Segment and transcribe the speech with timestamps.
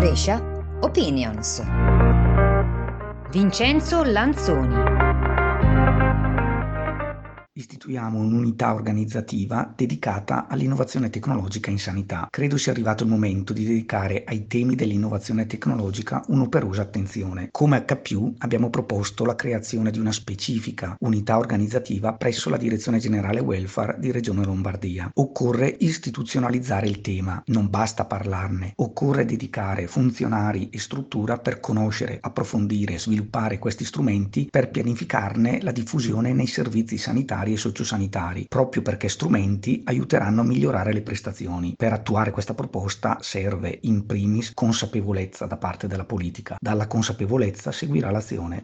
[0.00, 0.40] Brescia
[0.80, 1.62] Opinions.
[3.28, 5.29] Vincenzo Lanzoni
[7.60, 12.26] istituiamo un'unità organizzativa dedicata all'innovazione tecnologica in sanità.
[12.30, 17.48] Credo sia arrivato il momento di dedicare ai temi dell'innovazione tecnologica un'operosa attenzione.
[17.50, 23.40] Come H+, abbiamo proposto la creazione di una specifica unità organizzativa presso la Direzione Generale
[23.40, 25.10] Welfare di Regione Lombardia.
[25.14, 32.94] Occorre istituzionalizzare il tema, non basta parlarne, occorre dedicare funzionari e struttura per conoscere, approfondire
[32.94, 38.82] e sviluppare questi strumenti per pianificarne la diffusione nei servizi sanitari sanitari e sociosanitari, proprio
[38.82, 41.74] perché strumenti aiuteranno a migliorare le prestazioni.
[41.76, 46.56] Per attuare questa proposta serve in primis consapevolezza da parte della politica.
[46.60, 48.58] Dalla consapevolezza seguirà l'azione.